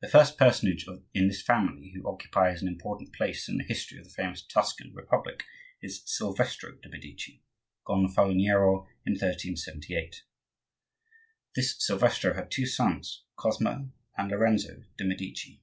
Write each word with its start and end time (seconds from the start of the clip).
The 0.00 0.08
first 0.08 0.38
personage 0.38 0.86
in 1.12 1.28
this 1.28 1.42
family 1.42 1.92
who 1.94 2.08
occupies 2.10 2.62
an 2.62 2.68
important 2.68 3.12
place 3.14 3.46
in 3.46 3.58
the 3.58 3.64
history 3.64 3.98
of 3.98 4.04
the 4.04 4.10
famous 4.10 4.40
Tuscan 4.40 4.94
republic 4.94 5.44
is 5.82 6.02
Silvestro 6.06 6.76
de' 6.76 6.88
Medici, 6.88 7.42
gonfaloniero 7.86 8.88
in 9.04 9.12
1378. 9.12 10.22
This 11.54 11.76
Silvestro 11.78 12.32
had 12.32 12.50
two 12.50 12.64
sons, 12.64 13.24
Cosmo 13.36 13.90
and 14.16 14.30
Lorenzo 14.30 14.84
de' 14.96 15.04
Medici. 15.04 15.60